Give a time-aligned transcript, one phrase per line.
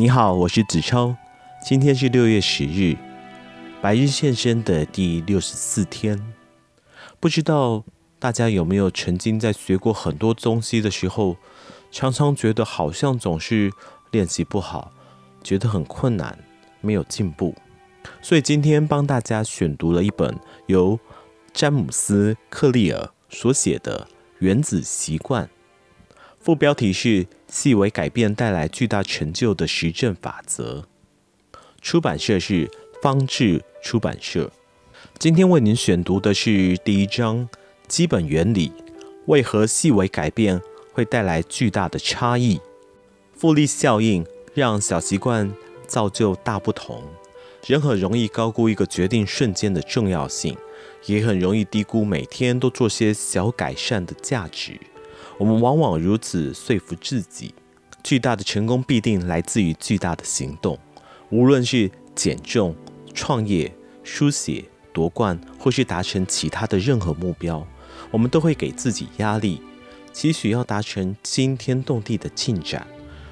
[0.00, 1.16] 你好，我是子超。
[1.60, 2.96] 今天是六月十日，
[3.82, 6.32] 白日现身的第六十四天。
[7.18, 7.82] 不知道
[8.20, 11.36] 大家有没有曾经在学过很多东西的时候，
[11.90, 13.72] 常常觉得好像总是
[14.12, 14.92] 练习不好，
[15.42, 16.38] 觉得很困难，
[16.80, 17.56] 没有进步。
[18.22, 21.00] 所以今天帮大家选读了一本由
[21.52, 24.06] 詹姆斯·克利尔所写的
[24.38, 25.46] 《原子习惯》，
[26.38, 30.86] 副标题是“细微改变带来巨大成就的实证法则”。
[31.80, 32.70] 出版社是
[33.02, 34.50] 方智出版社。
[35.18, 37.48] 今天为您选读的是第一章：
[37.86, 38.72] 基本原理，
[39.26, 40.60] 为何细微改变
[40.92, 42.60] 会带来巨大的差异？
[43.34, 45.52] 复利效应让小习惯
[45.86, 47.02] 造就大不同。
[47.66, 50.56] 人很容易高估一个决定瞬间的重要性，
[51.06, 54.78] 也很容易低估每天都做些小改善的价值。
[55.38, 57.54] 我们往往如此说服自己：
[58.02, 60.76] 巨大的成功必定来自于巨大的行动。
[61.30, 62.74] 无论是减重、
[63.14, 63.72] 创业、
[64.02, 67.64] 书写、夺冠，或是达成其他的任何目标，
[68.10, 69.62] 我们都会给自己压力，
[70.12, 72.84] 期许要达成惊天动地的进展，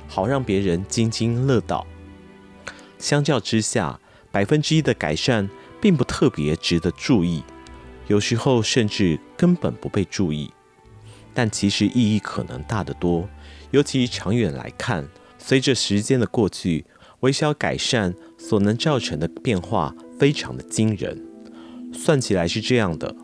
[0.07, 1.85] 好让别人津津乐道。
[2.99, 3.99] 相较之下，
[4.31, 7.43] 百分之一的改善并不特别值得注意，
[8.07, 10.53] 有时候甚至根本不被注意。
[11.37, 13.29] 但其实意义可能大得多，
[13.71, 15.07] 尤其长远来看，
[15.37, 16.87] 随着时间的过去。
[17.21, 21.23] 微小改善所能造成的变化非常的惊人，
[21.93, 23.15] 算起来是这样的：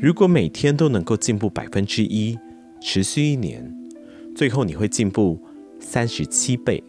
[0.00, 2.38] 如果每天都能够进步百分之一，
[2.80, 3.74] 持续一年，
[4.36, 5.42] 最后你会进步
[5.80, 6.82] 三十七倍。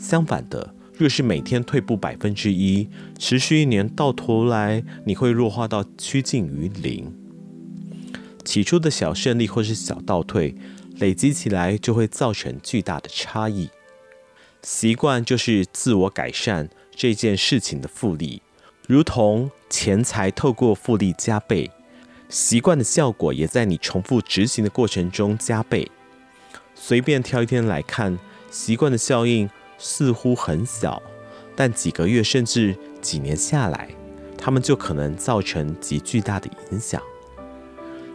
[0.00, 7.12] 相反的，若是每天退步百分之一，持续一年，到头来你会弱化到趋近于零。
[8.44, 10.54] 起初的小胜利或是小倒退，
[10.96, 13.70] 累积起来就会造成巨大的差异。
[14.62, 18.42] 习惯就是自我改善这件事情的复利，
[18.86, 21.70] 如同钱财透过复利加倍，
[22.28, 25.90] 习惯的效果也在你重复执行的过程中加倍。
[26.74, 28.18] 随便挑一天来看，
[28.50, 29.48] 习惯的效应
[29.78, 31.02] 似乎很小，
[31.54, 33.88] 但几个月甚至几年下来，
[34.36, 37.00] 它们就可能造成极巨大的影响。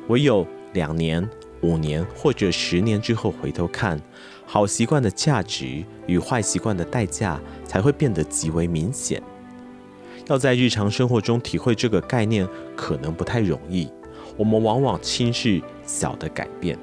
[0.08, 1.28] 唯有两年、
[1.62, 4.00] 五年或者十年之后回头看，
[4.46, 9.22] 好习惯的价值与坏习惯的代价才会变得极为明显。
[10.28, 13.88] 要在日常生活中体会这个概念，可能不太容易。
[14.38, 16.78] 我们往往轻视小的改变，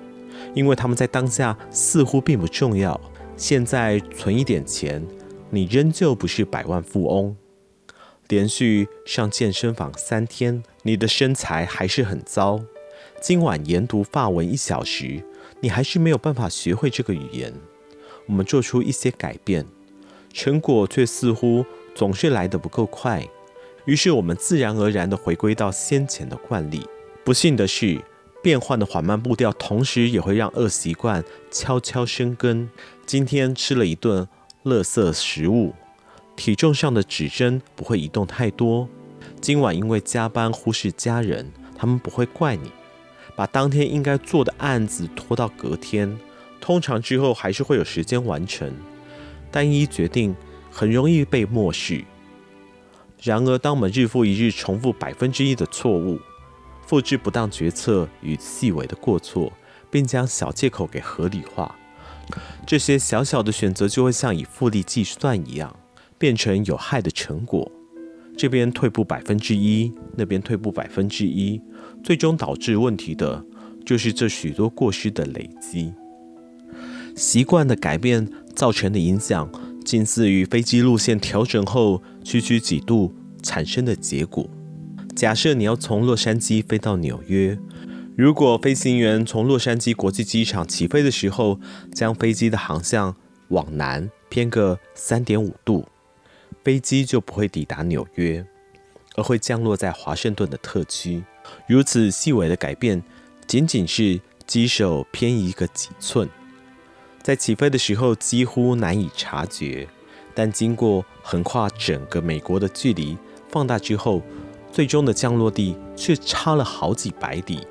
[0.55, 2.99] 因为他们在当下似乎并不重要。
[3.37, 5.05] 现在存一点钱，
[5.51, 7.37] 你仍旧不是百万富翁。
[8.29, 12.61] 连续上健身房三天，你的身材还是很糟。
[13.23, 15.23] 今晚研读法文一小时，
[15.61, 17.55] 你还是没有办法学会这个语言。
[18.27, 19.65] 我们做出一些改变，
[20.33, 23.25] 成果却似乎总是来得不够快，
[23.85, 26.85] 于是我们自然而然地回归到先前的惯例。
[27.25, 28.01] 不幸的是，
[28.43, 32.69] 变换的缓慢步调，同时也会让恶习惯悄悄生根。
[33.07, 34.27] 今天吃了一顿
[34.65, 35.73] 垃圾食物，
[36.35, 38.89] 体重上的指针不会移动太多。
[39.41, 42.73] 今晚因为加班忽视家人，他们不会怪你。
[43.35, 46.19] 把当天应该做的案子拖到隔天，
[46.61, 48.73] 通常之后还是会有时间完成。
[49.51, 50.35] 单一决定
[50.71, 52.05] 很容易被漠视。
[53.23, 56.19] 然而，当我们日复一日重复百分之一的错误，
[56.87, 59.53] 复制不当决策与细微的过错，
[59.91, 61.75] 并将小借口给合理化，
[62.67, 65.75] 这些小小的选择就会像以复利计算一样，
[66.19, 67.71] 变成有害的成果。
[68.37, 71.61] 这边退步百分之一，那边退步百分之一。
[72.03, 73.45] 最终导致问题的，
[73.87, 75.93] 就是这许多过失的累积。
[77.15, 79.51] 习惯的改变造成的影响，
[79.85, 84.49] 近似于飞机路线调整后区区几度产生的结果。
[85.15, 87.59] 假设你要从洛杉矶飞到纽约，
[88.17, 91.61] 如果飞行员从洛杉矶国际机场起飞的时候，
[91.95, 93.15] 将飞机的航向
[93.49, 95.85] 往南偏个三点五度，
[96.65, 98.47] 飞机就不会抵达纽约，
[99.15, 101.23] 而会降落在华盛顿的特区。
[101.67, 103.03] 如此细微的改变，
[103.47, 106.29] 仅仅是机首偏移个几寸，
[107.23, 109.89] 在起飞的时候几乎难以察觉，
[110.35, 113.17] 但经过横跨整个美国的距离
[113.49, 114.23] 放大之后，
[114.71, 117.67] 最终的降落地却差了好几百里。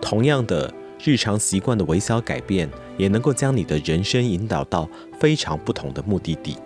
[0.00, 0.72] 同样的，
[1.02, 4.88] 日常习惯的微小改变，也能够将你的人生引导到
[5.18, 6.56] 非常不同的目的地。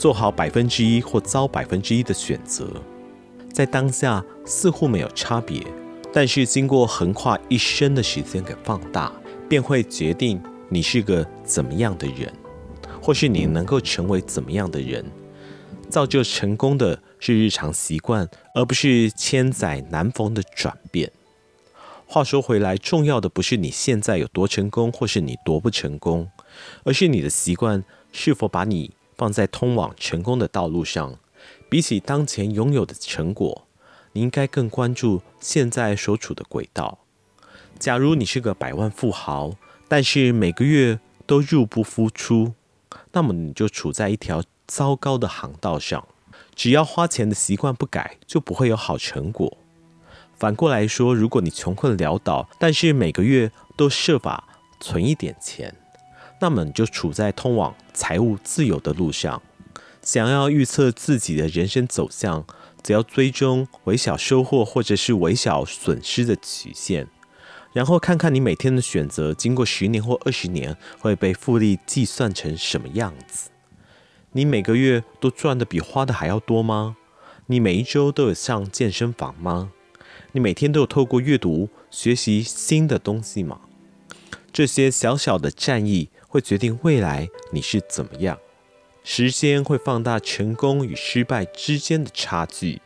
[0.00, 2.66] 做好百分之一或糟百分之一的选择。
[3.52, 5.62] 在当下似乎没有差别，
[6.10, 9.12] 但是经过横跨一生的时间给放大，
[9.46, 12.32] 便会决定你是个怎么样的人。
[13.02, 15.04] 或是你能够成为怎么样的人。
[15.90, 21.12] 造就成功的是日常习惯，而不是千载难逢的转变。
[22.06, 26.30] 话说回来，重要的不是你现在有多成功，或是你多不成功，
[26.84, 31.18] 而是你的习惯是否把你放在通往成功的道路上。
[31.68, 33.66] 比起当前拥有的成果，
[34.12, 37.00] 你应该更关注现在所处的轨道。
[37.78, 39.52] 假如你是个百万富豪，
[39.88, 42.54] 但是每个月都入不敷出，
[43.12, 46.08] 那么你就处在一条糟糕的航道上。
[46.54, 49.58] 只要花钱的习惯不改，就不会有好成果。
[50.34, 54.48] 反过来说，如果你穷困潦倒，但是每个月都设法
[54.80, 55.76] 存一点钱，
[56.40, 59.42] 那么你就处在通往财务自由的路上。
[60.02, 62.44] 想要预测自己的人生走向，
[62.82, 67.06] 只要追踪微小收获或者是微小损失的曲线。
[67.72, 73.50] 然后看看你每天的选择，经过十年或二十年会被复利计算成什么样子？
[74.32, 76.96] 你每个月都赚的比花的还要多吗？
[77.46, 79.70] 你每一周都有上健身房吗？
[80.32, 83.60] 你每天都有透过阅读学习新的东西吗？
[84.52, 88.38] 这些小小的战役会决定未来你是怎么样。
[89.02, 92.80] 时间会放大成功与失败之间的差距，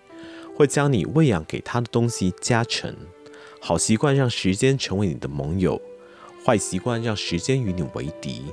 [0.56, 2.96] 会将你喂养给他的东西加成。
[3.60, 5.80] 好习惯让时间成为你的盟友，
[6.44, 8.46] 坏习惯让时间与你为敌。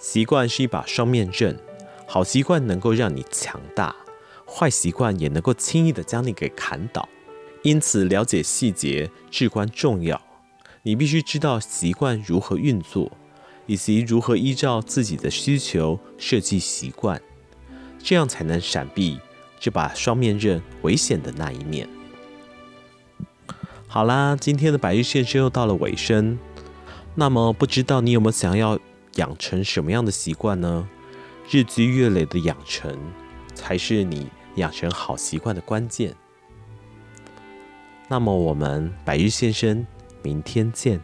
[0.00, 1.58] 习惯是一把双面刃，
[2.06, 3.94] 好习惯能够让你强大，
[4.46, 7.06] 坏习惯也能够轻易地将你给砍倒。
[7.62, 10.20] 因此，了解细节至关重要。
[10.82, 13.10] 你必须知道习惯如何运作，
[13.66, 17.20] 以及如何依照自己的需求设计习惯，
[17.98, 19.18] 这样才能闪避
[19.58, 21.88] 这把双面刃危险的那一面。
[23.86, 26.38] 好啦，今天的百日献声又到了尾声。
[27.14, 28.78] 那么，不知道你有没有想要
[29.14, 30.88] 养成什么样的习惯呢？
[31.48, 32.98] 日积月累的养成，
[33.54, 36.14] 才是你养成好习惯的关键。
[38.08, 39.86] 那么，我们百日献声，
[40.22, 41.00] 明天见。